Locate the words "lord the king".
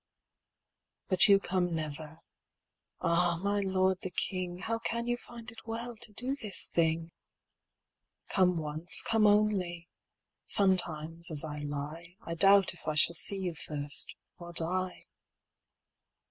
3.59-4.57